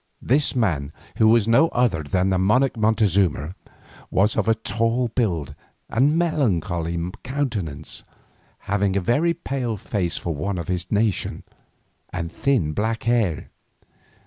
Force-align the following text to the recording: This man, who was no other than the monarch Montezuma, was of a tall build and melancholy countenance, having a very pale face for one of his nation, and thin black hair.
This 0.23 0.55
man, 0.55 0.91
who 1.17 1.27
was 1.27 1.47
no 1.47 1.67
other 1.67 2.01
than 2.01 2.31
the 2.31 2.39
monarch 2.39 2.75
Montezuma, 2.75 3.53
was 4.09 4.35
of 4.35 4.47
a 4.47 4.55
tall 4.55 5.09
build 5.09 5.53
and 5.91 6.17
melancholy 6.17 6.97
countenance, 7.21 8.03
having 8.61 8.95
a 8.95 8.99
very 8.99 9.35
pale 9.35 9.77
face 9.77 10.17
for 10.17 10.33
one 10.33 10.57
of 10.57 10.69
his 10.69 10.91
nation, 10.91 11.43
and 12.11 12.31
thin 12.31 12.73
black 12.73 13.03
hair. 13.03 13.51